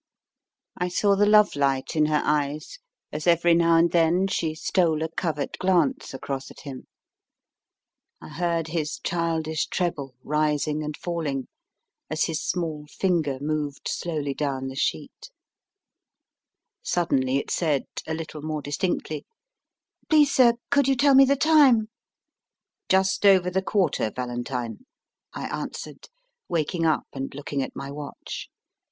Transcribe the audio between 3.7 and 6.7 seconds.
and then she stole a covert glance across at